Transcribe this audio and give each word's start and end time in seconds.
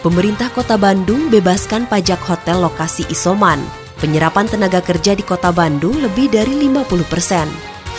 Pemerintah 0.00 0.48
Kota 0.48 0.80
Bandung 0.80 1.28
bebaskan 1.28 1.84
pajak 1.84 2.24
hotel 2.24 2.64
lokasi 2.64 3.04
isoman. 3.12 3.60
Penyerapan 4.00 4.48
tenaga 4.48 4.80
kerja 4.80 5.12
di 5.12 5.20
Kota 5.20 5.52
Bandung 5.52 5.92
lebih 6.00 6.32
dari 6.32 6.56
50 6.56 7.04
persen. 7.04 7.44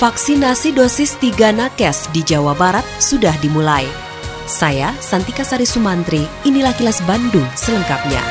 Vaksinasi 0.02 0.74
dosis 0.74 1.14
3 1.22 1.54
nakes 1.54 2.10
di 2.10 2.26
Jawa 2.26 2.58
Barat 2.58 2.82
sudah 2.98 3.38
dimulai. 3.38 3.86
Saya, 4.50 4.98
Santika 4.98 5.46
Sari 5.46 5.70
Sumantri, 5.70 6.26
inilah 6.42 6.74
kilas 6.74 7.06
Bandung 7.06 7.46
selengkapnya. 7.54 8.26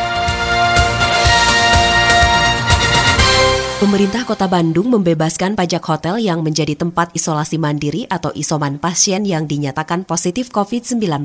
Pemerintah 3.79 4.27
Kota 4.27 4.51
Bandung 4.51 4.91
membebaskan 4.91 5.55
pajak 5.55 5.87
hotel 5.87 6.19
yang 6.19 6.43
menjadi 6.43 6.75
tempat 6.75 7.15
isolasi 7.15 7.55
mandiri 7.55 8.03
atau 8.11 8.35
isoman 8.35 8.83
pasien 8.83 9.23
yang 9.23 9.47
dinyatakan 9.47 10.03
positif 10.03 10.51
COVID-19. 10.51 11.23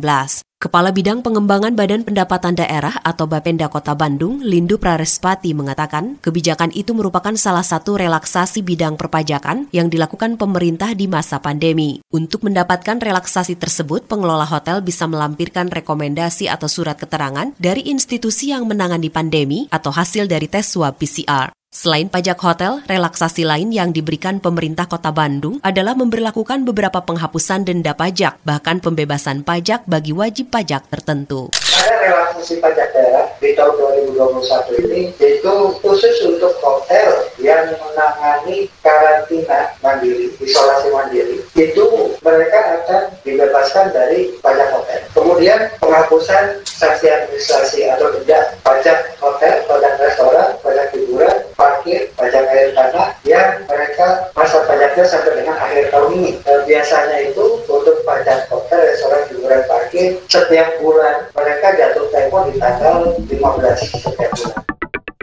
Kepala 0.66 0.90
Bidang 0.90 1.22
Pengembangan 1.22 1.78
Badan 1.78 2.02
Pendapatan 2.02 2.58
Daerah 2.58 2.98
atau 3.06 3.30
Bapenda 3.30 3.70
Kota 3.70 3.94
Bandung, 3.94 4.42
Lindu 4.42 4.82
Prarespati 4.82 5.54
mengatakan, 5.54 6.18
kebijakan 6.26 6.74
itu 6.74 6.98
merupakan 6.98 7.38
salah 7.38 7.62
satu 7.62 8.02
relaksasi 8.02 8.66
bidang 8.66 8.98
perpajakan 8.98 9.70
yang 9.70 9.94
dilakukan 9.94 10.42
pemerintah 10.42 10.98
di 10.98 11.06
masa 11.06 11.38
pandemi. 11.38 12.02
Untuk 12.10 12.42
mendapatkan 12.42 12.98
relaksasi 12.98 13.62
tersebut, 13.62 14.10
pengelola 14.10 14.50
hotel 14.50 14.82
bisa 14.82 15.06
melampirkan 15.06 15.70
rekomendasi 15.70 16.50
atau 16.50 16.66
surat 16.66 16.98
keterangan 16.98 17.54
dari 17.62 17.86
institusi 17.86 18.50
yang 18.50 18.66
menangani 18.66 19.14
pandemi 19.14 19.70
atau 19.70 19.94
hasil 19.94 20.26
dari 20.26 20.50
tes 20.50 20.66
swab 20.66 20.98
PCR. 20.98 21.54
Selain 21.76 22.08
pajak 22.08 22.40
hotel, 22.40 22.80
relaksasi 22.88 23.44
lain 23.44 23.68
yang 23.68 23.92
diberikan 23.92 24.40
pemerintah 24.40 24.88
kota 24.88 25.12
Bandung 25.12 25.60
adalah 25.60 25.92
memberlakukan 25.92 26.64
beberapa 26.64 27.04
penghapusan 27.04 27.68
denda 27.68 27.92
pajak, 27.92 28.40
bahkan 28.48 28.80
pembebasan 28.80 29.44
pajak 29.44 29.84
bagi 29.84 30.16
wajib 30.16 30.48
pajak 30.56 30.88
tertentu. 30.88 31.52
Ada 31.52 31.96
relaksasi 32.00 32.64
pajak 32.64 32.96
daerah 32.96 33.28
di 33.44 33.52
tahun 33.60 33.76
2021 34.16 34.88
ini, 34.88 35.02
yaitu 35.20 35.54
khusus 35.84 36.16
untuk 36.24 36.56
hotel 36.64 37.28
yang 37.44 37.68
menangani 37.76 38.72
karantina 38.80 39.76
mandiri, 39.84 40.32
isolasi 40.40 40.88
mandiri, 40.96 41.44
itu 41.60 41.86
mereka 42.24 42.60
akan 42.80 43.04
dibebaskan 43.28 43.92
dari 43.92 44.32
pajak 44.40 44.72
hotel. 44.72 45.04
Kemudian 45.12 45.60
penghapusan 45.84 46.64
sanksi 46.64 47.12
administrasi 47.12 47.92
atau 47.92 48.16
denda 48.16 48.56
pajak 48.64 49.20
hotel, 49.20 49.65
pajaknya 54.96 55.12
sampai 55.12 55.34
dengan 55.44 55.58
akhir 55.60 55.84
tahun 55.92 56.10
ini. 56.16 56.32
E, 56.40 56.52
biasanya 56.64 57.18
itu 57.28 57.46
untuk 57.68 57.96
pajak 58.08 58.48
hotel, 58.48 58.80
restoran, 58.80 59.22
hiburan, 59.28 59.62
parkir 59.68 60.08
setiap 60.32 60.70
bulan 60.80 61.28
mereka 61.36 61.68
jatuh 61.76 62.08
tempo 62.16 62.38
di 62.48 62.56
tanggal 62.56 63.12
15 63.28 63.36
setiap 63.92 64.32
bulan. 64.40 64.64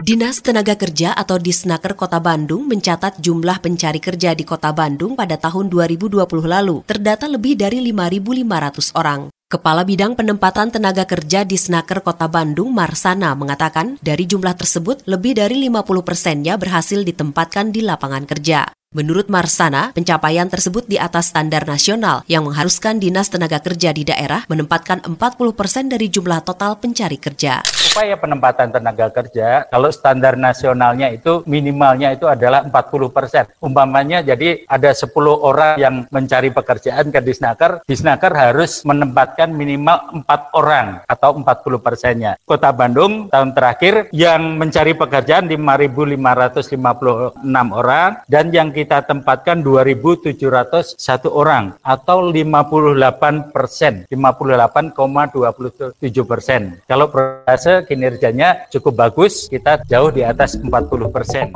Dinas 0.03 0.43
Tenaga 0.43 0.75
Kerja 0.75 1.15
atau 1.15 1.39
Disnaker 1.39 1.95
Kota 1.95 2.19
Bandung 2.19 2.67
mencatat 2.67 3.17
jumlah 3.23 3.63
pencari 3.63 4.03
kerja 4.03 4.35
di 4.35 4.43
Kota 4.45 4.75
Bandung 4.75 5.15
pada 5.15 5.39
tahun 5.39 5.71
2020 5.71 6.21
lalu 6.43 6.83
terdata 6.85 7.25
lebih 7.25 7.57
dari 7.57 7.81
5.500 7.89 8.99
orang. 8.99 9.31
Kepala 9.47 9.87
Bidang 9.87 10.17
Penempatan 10.17 10.73
Tenaga 10.73 11.07
Kerja 11.07 11.45
di 11.45 11.55
Snaker 11.55 12.01
Kota 12.03 12.25
Bandung, 12.25 12.73
Marsana, 12.73 13.31
mengatakan 13.37 14.01
dari 14.03 14.27
jumlah 14.27 14.57
tersebut 14.57 15.05
lebih 15.07 15.39
dari 15.39 15.55
50 15.69 16.03
persennya 16.03 16.57
berhasil 16.57 16.99
ditempatkan 17.05 17.69
di 17.71 17.85
lapangan 17.85 18.25
kerja. 18.27 18.82
Menurut 18.93 19.25
Marsana, 19.25 19.89
pencapaian 19.89 20.45
tersebut 20.45 20.85
di 20.85 21.01
atas 21.01 21.33
standar 21.33 21.65
nasional 21.65 22.21
yang 22.29 22.45
mengharuskan 22.45 23.01
Dinas 23.01 23.25
Tenaga 23.25 23.57
Kerja 23.57 23.89
di 23.89 24.05
daerah 24.05 24.45
menempatkan 24.45 25.01
40 25.01 25.17
persen 25.57 25.89
dari 25.89 26.13
jumlah 26.13 26.45
total 26.45 26.77
pencari 26.77 27.17
kerja. 27.17 27.65
Upaya 27.89 28.13
penempatan 28.21 28.69
tenaga 28.69 29.09
kerja, 29.09 29.65
kalau 29.65 29.89
standar 29.89 30.37
nasionalnya 30.37 31.09
itu 31.09 31.41
minimalnya 31.49 32.13
itu 32.13 32.29
adalah 32.29 32.69
40 32.69 33.09
persen. 33.09 33.49
Umpamanya 33.65 34.21
jadi 34.21 34.61
ada 34.69 34.93
10 34.93 35.09
orang 35.41 35.73
yang 35.81 36.05
mencari 36.13 36.53
pekerjaan 36.53 37.09
ke 37.09 37.17
Disnaker, 37.17 37.81
Disnaker 37.89 38.29
harus 38.29 38.85
menempatkan 38.85 39.49
minimal 39.57 40.21
4 40.21 40.53
orang 40.53 41.01
atau 41.09 41.33
40 41.41 41.81
persennya. 41.81 42.37
Kota 42.45 42.69
Bandung 42.69 43.25
tahun 43.33 43.57
terakhir 43.57 44.13
yang 44.13 44.53
mencari 44.61 44.93
pekerjaan 44.93 45.49
5.556 45.49 47.41
orang 47.73 48.21
dan 48.29 48.53
yang 48.53 48.69
kita 48.69 48.82
tempatkan 48.89 49.63
2.701 49.63 50.99
orang 51.31 51.79
atau 51.79 52.27
58 52.27 53.55
persen, 53.55 54.03
58,27 54.11 55.95
persen. 56.27 56.83
Kalau 56.83 57.07
persentase 57.07 57.87
kinerjanya 57.87 58.67
cukup 58.67 59.07
bagus, 59.07 59.47
kita 59.47 59.79
jauh 59.87 60.11
di 60.11 60.27
atas 60.27 60.59
40 60.59 61.07
persen. 61.07 61.55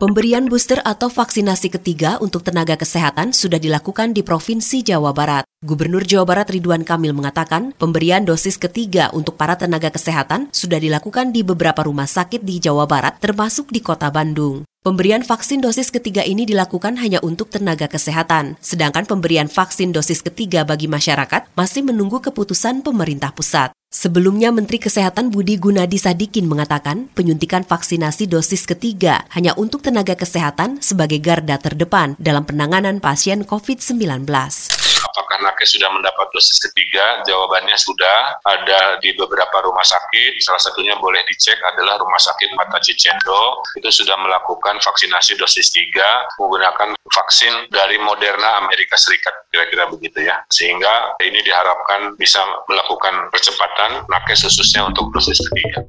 Pemberian 0.00 0.48
booster 0.48 0.80
atau 0.80 1.12
vaksinasi 1.12 1.76
ketiga 1.76 2.16
untuk 2.24 2.40
tenaga 2.40 2.72
kesehatan 2.72 3.36
sudah 3.36 3.60
dilakukan 3.60 4.16
di 4.16 4.24
Provinsi 4.24 4.80
Jawa 4.80 5.12
Barat. 5.12 5.44
Gubernur 5.60 6.08
Jawa 6.08 6.24
Barat 6.24 6.48
Ridwan 6.48 6.88
Kamil 6.88 7.12
mengatakan 7.12 7.76
pemberian 7.76 8.24
dosis 8.24 8.56
ketiga 8.56 9.12
untuk 9.12 9.36
para 9.36 9.60
tenaga 9.60 9.92
kesehatan 9.92 10.48
sudah 10.56 10.80
dilakukan 10.80 11.36
di 11.36 11.44
beberapa 11.44 11.84
rumah 11.84 12.08
sakit 12.08 12.40
di 12.40 12.64
Jawa 12.64 12.88
Barat 12.88 13.20
termasuk 13.20 13.68
di 13.68 13.84
kota 13.84 14.08
Bandung. 14.08 14.64
Pemberian 14.80 15.20
vaksin 15.20 15.60
dosis 15.60 15.92
ketiga 15.92 16.24
ini 16.24 16.48
dilakukan 16.48 16.96
hanya 16.96 17.20
untuk 17.20 17.52
tenaga 17.52 17.84
kesehatan, 17.84 18.56
sedangkan 18.64 19.04
pemberian 19.04 19.52
vaksin 19.52 19.92
dosis 19.92 20.24
ketiga 20.24 20.64
bagi 20.64 20.88
masyarakat 20.88 21.52
masih 21.52 21.84
menunggu 21.84 22.24
keputusan 22.24 22.80
pemerintah 22.80 23.36
pusat. 23.36 23.76
Sebelumnya 23.90 24.54
Menteri 24.54 24.78
Kesehatan 24.78 25.34
Budi 25.34 25.58
Gunadi 25.58 25.98
Sadikin 25.98 26.46
mengatakan 26.46 27.10
penyuntikan 27.10 27.66
vaksinasi 27.66 28.30
dosis 28.30 28.62
ketiga 28.62 29.26
hanya 29.34 29.50
untuk 29.58 29.82
tenaga 29.82 30.14
kesehatan 30.14 30.78
sebagai 30.78 31.18
garda 31.18 31.58
terdepan 31.58 32.14
dalam 32.22 32.46
penanganan 32.46 33.02
pasien 33.02 33.42
COVID-19 33.42 34.30
apakah 35.08 35.40
nakes 35.40 35.76
sudah 35.76 35.88
mendapat 35.92 36.26
dosis 36.34 36.60
ketiga? 36.60 37.24
Jawabannya 37.24 37.76
sudah 37.80 38.40
ada 38.44 39.00
di 39.00 39.16
beberapa 39.16 39.64
rumah 39.64 39.84
sakit. 39.84 40.36
Salah 40.44 40.60
satunya 40.60 40.96
boleh 41.00 41.22
dicek 41.28 41.56
adalah 41.62 41.96
Rumah 42.00 42.20
Sakit 42.20 42.56
Mata 42.56 42.78
Cicendo. 42.80 43.64
Itu 43.76 43.88
sudah 43.88 44.16
melakukan 44.20 44.80
vaksinasi 44.80 45.36
dosis 45.36 45.72
tiga 45.72 46.26
menggunakan 46.40 46.96
vaksin 47.10 47.70
dari 47.72 48.00
Moderna 48.00 48.64
Amerika 48.64 48.96
Serikat. 48.96 49.32
Kira-kira 49.50 49.88
begitu 49.90 50.24
ya. 50.24 50.40
Sehingga 50.48 51.18
ini 51.22 51.40
diharapkan 51.44 52.16
bisa 52.16 52.40
melakukan 52.70 53.28
percepatan 53.30 54.06
nakes 54.08 54.46
khususnya 54.46 54.86
untuk 54.88 55.12
dosis 55.12 55.38
ketiga. 55.50 55.84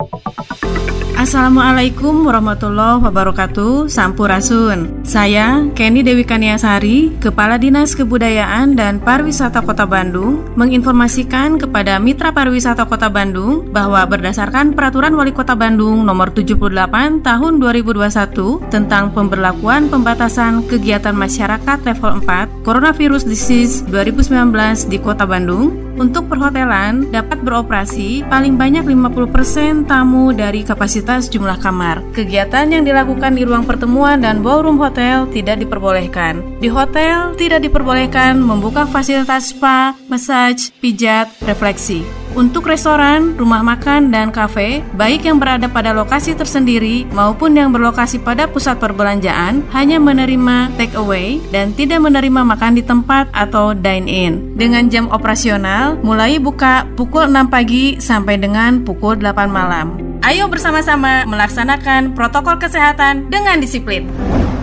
Assalamualaikum 1.21 2.25
warahmatullahi 2.25 2.97
wabarakatuh. 3.05 3.85
Sampurasun. 3.85 5.05
Saya 5.05 5.69
Kenny 5.77 6.01
Dewi 6.01 6.25
Kaniasari 6.25 7.13
Kepala 7.21 7.61
Dinas 7.61 7.93
Kebudayaan 7.93 8.73
dan 8.73 8.97
Pariwisata 8.97 9.61
Kota 9.61 9.85
Bandung 9.85 10.41
Menginformasikan 10.57 11.61
kepada 11.61 12.01
Mitra 12.01 12.33
Pariwisata 12.33 12.89
Kota 12.89 13.05
Bandung 13.13 13.69
Bahwa 13.69 14.01
berdasarkan 14.09 14.73
Peraturan 14.73 15.13
Wali 15.13 15.29
Kota 15.29 15.53
Bandung 15.53 16.01
Nomor 16.01 16.33
78 16.33 17.21
Tahun 17.21 17.53
2021 17.61 18.73
Tentang 18.73 19.13
pemberlakuan 19.13 19.93
pembatasan 19.93 20.65
kegiatan 20.65 21.13
masyarakat 21.13 21.85
level 21.85 22.25
4 22.25 22.65
Coronavirus 22.65 23.29
Disease 23.29 23.85
2019 23.93 24.89
di 24.89 24.97
Kota 24.97 25.29
Bandung 25.29 25.90
untuk 25.97 26.29
perhotelan 26.29 27.09
dapat 27.09 27.41
beroperasi 27.41 28.27
paling 28.29 28.55
banyak 28.55 28.85
50% 28.85 29.89
tamu 29.89 30.31
dari 30.31 30.61
kapasitas 30.61 31.27
jumlah 31.27 31.57
kamar. 31.57 32.05
Kegiatan 32.13 32.69
yang 32.69 32.83
dilakukan 32.85 33.33
di 33.33 33.43
ruang 33.43 33.65
pertemuan 33.65 34.21
dan 34.21 34.45
ballroom 34.45 34.77
hotel 34.77 35.25
tidak 35.33 35.59
diperbolehkan. 35.63 36.43
Di 36.61 36.69
hotel 36.69 37.33
tidak 37.35 37.65
diperbolehkan 37.65 38.37
membuka 38.37 38.85
fasilitas 38.85 39.51
spa, 39.51 39.97
massage, 40.07 40.69
pijat, 40.79 41.31
refleksi. 41.43 42.20
Untuk 42.31 42.63
restoran, 42.63 43.35
rumah 43.35 43.59
makan, 43.59 44.07
dan 44.07 44.31
kafe, 44.31 44.79
baik 44.95 45.27
yang 45.27 45.35
berada 45.35 45.67
pada 45.67 45.91
lokasi 45.91 46.31
tersendiri 46.31 47.03
maupun 47.11 47.51
yang 47.51 47.75
berlokasi 47.75 48.23
pada 48.23 48.47
pusat 48.47 48.79
perbelanjaan, 48.79 49.67
hanya 49.75 49.99
menerima 49.99 50.71
take 50.79 50.95
away 50.95 51.43
dan 51.51 51.75
tidak 51.75 51.99
menerima 51.99 52.47
makan 52.47 52.79
di 52.79 52.83
tempat 52.87 53.27
atau 53.35 53.75
dine-in. 53.75 54.55
Dengan 54.55 54.87
jam 54.87 55.11
operasional, 55.11 55.99
mulai 55.99 56.39
buka 56.39 56.87
pukul 56.95 57.27
6 57.27 57.51
pagi 57.51 57.99
sampai 57.99 58.39
dengan 58.39 58.79
pukul 58.87 59.19
8 59.19 59.51
malam. 59.51 59.99
Ayo 60.23 60.47
bersama-sama 60.47 61.27
melaksanakan 61.27 62.15
protokol 62.15 62.55
kesehatan 62.55 63.27
dengan 63.27 63.59
disiplin. 63.59 64.07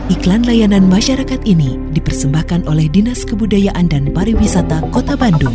Iklan 0.09 0.49
layanan 0.49 0.89
masyarakat 0.89 1.45
ini 1.45 1.77
dipersembahkan 1.93 2.65
oleh 2.65 2.89
Dinas 2.89 3.29
Kebudayaan 3.29 3.93
dan 3.93 4.09
Pariwisata 4.09 4.89
Kota 4.89 5.21
Bandung. 5.21 5.53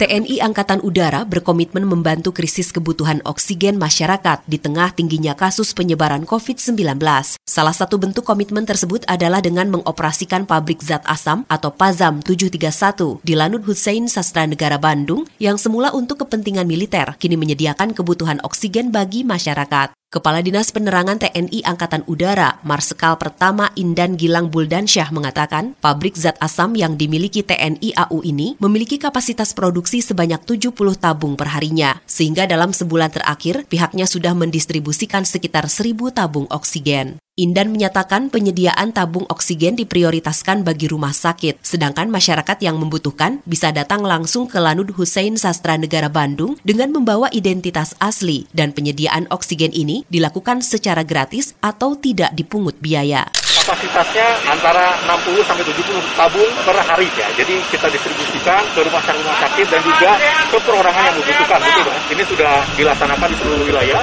TNI 0.00 0.40
Angkatan 0.40 0.80
Udara 0.80 1.28
berkomitmen 1.28 1.84
membantu 1.84 2.32
krisis 2.32 2.72
kebutuhan 2.72 3.20
oksigen 3.28 3.76
masyarakat 3.76 4.40
di 4.48 4.56
tengah 4.56 4.96
tingginya 4.96 5.36
kasus 5.36 5.76
penyebaran 5.76 6.24
COVID-19. 6.24 6.96
Salah 7.44 7.76
satu 7.76 8.00
bentuk 8.00 8.24
komitmen 8.24 8.64
tersebut 8.64 9.04
adalah 9.04 9.44
dengan 9.44 9.68
mengoperasikan 9.68 10.48
pabrik 10.48 10.80
zat 10.80 11.04
asam 11.04 11.44
atau 11.52 11.68
PAZAM 11.68 12.24
731 12.24 13.20
di 13.20 13.36
Lanut 13.36 13.60
Hussein 13.68 14.08
Sastra 14.08 14.48
Negara 14.48 14.80
Bandung 14.80 15.28
yang 15.36 15.60
semula 15.60 15.92
untuk 15.92 16.24
kepentingan 16.24 16.64
militer 16.64 17.20
kini 17.20 17.36
menyediakan 17.36 17.92
kebutuhan 17.92 18.40
oksigen 18.40 18.88
bagi 18.88 19.20
masyarakat. 19.20 19.99
Kepala 20.10 20.42
Dinas 20.42 20.74
Penerangan 20.74 21.22
TNI 21.22 21.62
Angkatan 21.62 22.02
Udara, 22.10 22.58
Marsekal 22.66 23.14
Pertama 23.14 23.70
Indan 23.78 24.18
Gilang 24.18 24.50
Buldansyah 24.50 25.14
mengatakan, 25.14 25.78
pabrik 25.78 26.18
zat 26.18 26.34
asam 26.42 26.74
yang 26.74 26.98
dimiliki 26.98 27.46
TNI 27.46 27.94
AU 27.94 28.18
ini 28.26 28.58
memiliki 28.58 28.98
kapasitas 28.98 29.54
produksi 29.54 30.02
sebanyak 30.02 30.42
70 30.42 30.74
tabung 30.98 31.38
perharinya, 31.38 32.02
sehingga 32.10 32.50
dalam 32.50 32.74
sebulan 32.74 33.14
terakhir 33.14 33.62
pihaknya 33.70 34.10
sudah 34.10 34.34
mendistribusikan 34.34 35.22
sekitar 35.22 35.70
1000 35.70 36.10
tabung 36.10 36.50
oksigen. 36.50 37.22
Indan 37.40 37.72
menyatakan 37.72 38.28
penyediaan 38.28 38.92
tabung 38.92 39.24
oksigen 39.32 39.72
diprioritaskan 39.72 40.60
bagi 40.60 40.92
rumah 40.92 41.16
sakit, 41.16 41.64
sedangkan 41.64 42.12
masyarakat 42.12 42.60
yang 42.60 42.76
membutuhkan 42.76 43.40
bisa 43.48 43.72
datang 43.72 44.04
langsung 44.04 44.44
ke 44.44 44.60
Lanud 44.60 44.92
Hussein 44.92 45.40
Sastra 45.40 45.80
Negara 45.80 46.12
Bandung 46.12 46.60
dengan 46.68 46.92
membawa 46.92 47.32
identitas 47.32 47.96
asli 47.96 48.44
dan 48.52 48.76
penyediaan 48.76 49.24
oksigen 49.32 49.72
ini 49.72 50.04
dilakukan 50.12 50.60
secara 50.60 51.00
gratis 51.00 51.56
atau 51.64 51.96
tidak 51.96 52.36
dipungut 52.36 52.76
biaya 52.76 53.24
kapasitasnya 53.50 54.50
antara 54.50 54.96
60 55.04 55.44
sampai 55.44 55.64
70 55.64 56.00
tabung 56.16 56.52
per 56.64 56.76
hari 56.80 57.08
ya. 57.12 57.28
Jadi 57.40 57.60
kita 57.68 57.92
distribusikan 57.92 58.64
ke 58.72 58.80
rumah 58.84 59.02
sakit 59.04 59.20
rumah 59.20 59.38
sakit 59.46 59.66
dan 59.68 59.80
juga 59.84 60.10
ke 60.48 60.58
perorangan 60.64 61.02
yang 61.08 61.16
membutuhkan. 61.16 61.60
Betul, 61.60 61.86
Ini 62.16 62.22
sudah 62.24 62.52
dilaksanakan 62.74 63.28
di 63.28 63.36
seluruh 63.36 63.64
wilayah. 63.68 64.02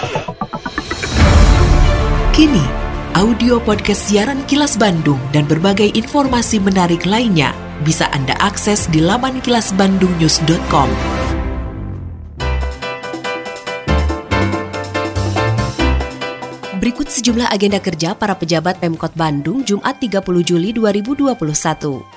Kini 2.31 2.86
audio 3.17 3.57
podcast 3.57 4.13
siaran 4.13 4.45
Kilas 4.45 4.77
Bandung 4.77 5.17
dan 5.33 5.49
berbagai 5.49 5.89
informasi 5.97 6.61
menarik 6.61 7.01
lainnya 7.01 7.49
bisa 7.81 8.05
Anda 8.13 8.37
akses 8.37 8.85
di 8.93 9.01
laman 9.01 9.41
kilasbandungnews.com. 9.41 10.89
Berikut 16.77 17.09
sejumlah 17.09 17.49
agenda 17.49 17.81
kerja 17.81 18.13
para 18.13 18.37
pejabat 18.37 18.77
Pemkot 18.77 19.17
Bandung 19.17 19.65
Jumat 19.65 19.97
30 19.97 20.21
Juli 20.45 20.69
2021. 20.77 21.41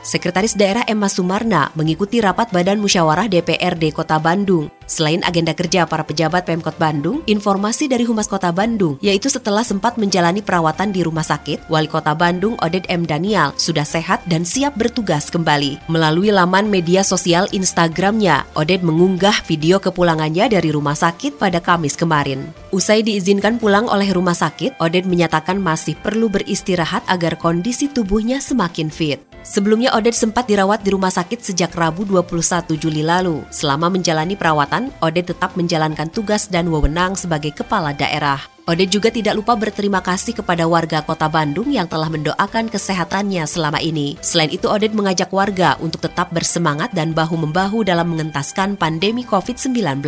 Sekretaris 0.05 0.53
Daerah 0.53 0.85
Emma 0.85 1.09
Sumarna 1.09 1.73
mengikuti 1.81 2.21
rapat 2.21 2.53
Badan 2.53 2.77
Musyawarah 2.77 3.25
DPRD 3.25 3.97
Kota 3.97 4.21
Bandung. 4.21 4.69
Selain 4.91 5.23
agenda 5.23 5.55
kerja 5.55 5.87
para 5.87 6.03
pejabat 6.03 6.51
Pemkot 6.51 6.75
Bandung, 6.75 7.23
informasi 7.31 7.87
dari 7.87 8.03
Humas 8.03 8.27
Kota 8.27 8.51
Bandung, 8.51 8.99
yaitu 8.99 9.31
setelah 9.31 9.63
sempat 9.63 9.95
menjalani 9.95 10.43
perawatan 10.43 10.91
di 10.91 11.07
rumah 11.07 11.23
sakit, 11.23 11.71
Wali 11.71 11.87
Kota 11.87 12.11
Bandung 12.19 12.59
Oded 12.59 12.91
M. 12.91 13.07
Daniel 13.07 13.55
sudah 13.55 13.87
sehat 13.87 14.27
dan 14.27 14.43
siap 14.43 14.75
bertugas 14.75 15.31
kembali. 15.31 15.79
Melalui 15.87 16.35
laman 16.35 16.67
media 16.67 17.07
sosial 17.07 17.47
Instagramnya, 17.55 18.51
Oded 18.59 18.83
mengunggah 18.83 19.47
video 19.47 19.79
kepulangannya 19.79 20.51
dari 20.51 20.75
rumah 20.75 20.99
sakit 20.99 21.39
pada 21.39 21.63
Kamis 21.63 21.95
kemarin. 21.95 22.51
Usai 22.75 23.07
diizinkan 23.07 23.63
pulang 23.63 23.87
oleh 23.87 24.11
rumah 24.11 24.35
sakit, 24.35 24.83
Oded 24.83 25.07
menyatakan 25.07 25.63
masih 25.63 25.95
perlu 26.03 26.27
beristirahat 26.27 27.07
agar 27.07 27.39
kondisi 27.39 27.87
tubuhnya 27.87 28.43
semakin 28.43 28.91
fit. 28.91 29.23
Sebelumnya 29.41 29.97
Oded 29.97 30.13
sempat 30.13 30.45
dirawat 30.47 30.85
di 30.85 30.93
rumah 30.93 31.09
sakit 31.09 31.41
sejak 31.41 31.73
Rabu 31.73 32.05
21 32.05 32.77
Juli 32.77 33.01
lalu. 33.01 33.41
Selama 33.49 33.89
menjalani 33.89 34.37
perawatan, 34.37 34.80
Oded 35.05 35.29
tetap 35.29 35.53
menjalankan 35.61 36.09
tugas 36.09 36.49
dan 36.49 36.73
wewenang 36.73 37.13
sebagai 37.13 37.53
kepala 37.53 37.93
daerah. 37.93 38.41
Oded 38.65 38.89
juga 38.89 39.13
tidak 39.13 39.37
lupa 39.37 39.53
berterima 39.61 40.01
kasih 40.01 40.33
kepada 40.33 40.65
warga 40.65 41.05
kota 41.05 41.29
Bandung 41.29 41.69
yang 41.69 41.85
telah 41.85 42.09
mendoakan 42.09 42.73
kesehatannya 42.73 43.45
selama 43.45 43.85
ini. 43.85 44.17
Selain 44.25 44.49
itu, 44.49 44.65
Oded 44.65 44.97
mengajak 44.97 45.29
warga 45.29 45.77
untuk 45.85 46.01
tetap 46.09 46.33
bersemangat 46.33 46.95
dan 46.97 47.13
bahu-membahu 47.13 47.85
dalam 47.85 48.17
mengentaskan 48.17 48.81
pandemi 48.81 49.29
COVID-19. 49.29 50.01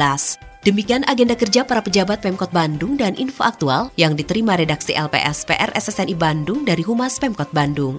Demikian 0.62 1.02
agenda 1.10 1.34
kerja 1.34 1.67
para 1.67 1.82
pejabat 1.82 2.22
Pemkot 2.22 2.55
Bandung 2.55 2.94
dan 2.94 3.19
info 3.19 3.43
aktual 3.43 3.91
yang 3.98 4.14
diterima 4.14 4.55
redaksi 4.55 4.94
LPS 4.94 5.43
PR 5.43 5.74
SSNI 5.74 6.14
Bandung 6.14 6.62
dari 6.62 6.86
Humas 6.86 7.19
Pemkot 7.19 7.50
Bandung. 7.50 7.98